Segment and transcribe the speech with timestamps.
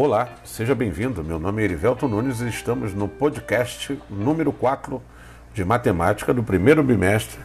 [0.00, 1.24] Olá, seja bem-vindo.
[1.24, 5.02] Meu nome é Erivelto Nunes e estamos no podcast número 4
[5.52, 7.40] de matemática do primeiro bimestre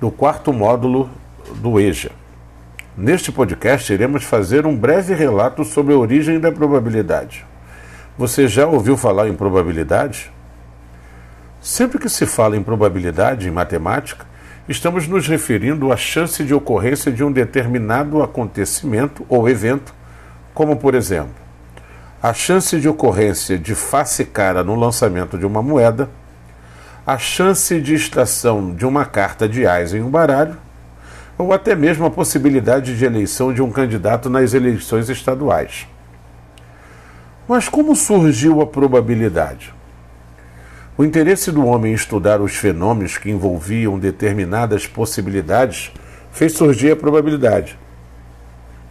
[0.00, 1.10] do quarto módulo
[1.56, 2.10] do EJA.
[2.96, 7.44] Neste podcast, iremos fazer um breve relato sobre a origem da probabilidade.
[8.16, 10.32] Você já ouviu falar em probabilidade?
[11.60, 14.24] Sempre que se fala em probabilidade em matemática,
[14.66, 19.94] estamos nos referindo à chance de ocorrência de um determinado acontecimento ou evento,
[20.54, 21.43] como por exemplo,
[22.24, 26.08] a chance de ocorrência de face cara no lançamento de uma moeda,
[27.06, 30.56] a chance de extração de uma carta de ais em um baralho,
[31.36, 35.86] ou até mesmo a possibilidade de eleição de um candidato nas eleições estaduais.
[37.46, 39.74] Mas como surgiu a probabilidade?
[40.96, 45.92] O interesse do homem em estudar os fenômenos que envolviam determinadas possibilidades
[46.32, 47.78] fez surgir a probabilidade.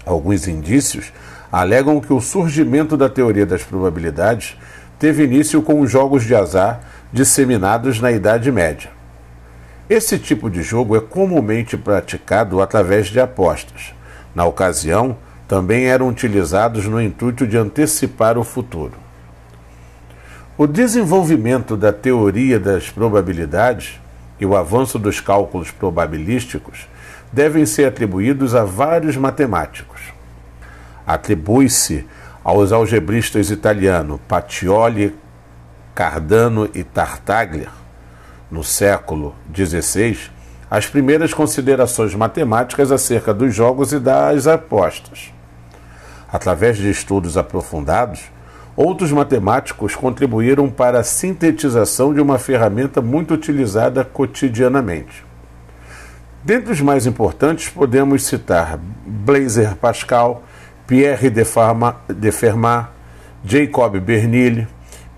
[0.05, 1.11] Alguns indícios
[1.53, 4.57] alegam que o surgimento da teoria das probabilidades
[4.97, 6.81] teve início com os jogos de azar
[7.13, 8.89] disseminados na Idade Média.
[9.87, 13.93] Esse tipo de jogo é comumente praticado através de apostas.
[14.33, 15.15] Na ocasião,
[15.47, 18.93] também eram utilizados no intuito de antecipar o futuro.
[20.57, 24.01] O desenvolvimento da teoria das probabilidades
[24.39, 26.87] e o avanço dos cálculos probabilísticos
[27.31, 30.13] devem ser atribuídos a vários matemáticos
[31.05, 32.05] atribui-se
[32.43, 35.15] aos algebristas italianos Pacioli,
[35.95, 37.69] Cardano e Tartaglia,
[38.49, 40.17] no século XVI,
[40.69, 45.31] as primeiras considerações matemáticas acerca dos jogos e das apostas.
[46.31, 48.23] Através de estudos aprofundados,
[48.75, 55.23] outros matemáticos contribuíram para a sintetização de uma ferramenta muito utilizada cotidianamente.
[56.43, 60.43] Dentre os mais importantes, podemos citar Blaise Pascal,
[60.85, 62.89] Pierre de, Fermat,
[63.45, 64.67] Jacob Bernil,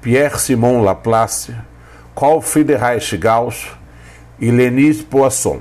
[0.02, 1.53] Pierre-Simon Laplace,
[2.16, 3.67] Carl Friedrich Gauss
[4.40, 5.59] e Lenis Poisson.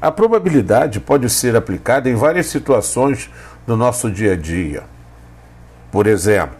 [0.00, 3.30] A probabilidade pode ser aplicada em várias situações
[3.66, 4.82] do nosso dia a dia.
[5.90, 6.56] Por exemplo,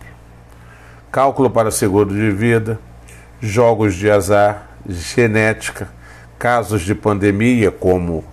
[1.10, 2.78] cálculo para seguro de vida,
[3.40, 5.88] jogos de azar, genética,
[6.38, 8.24] casos de pandemia como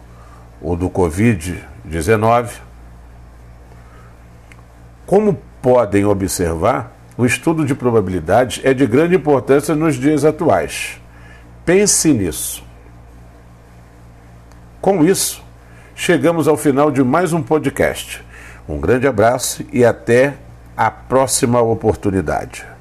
[0.61, 2.66] o do Covid-19,
[5.07, 11.01] como podem observar, o estudo de probabilidades é de grande importância nos dias atuais.
[11.65, 12.63] Pense nisso.
[14.81, 15.41] Com isso,
[15.95, 18.21] chegamos ao final de mais um podcast.
[18.67, 20.35] Um grande abraço e até
[20.75, 22.76] a próxima oportunidade.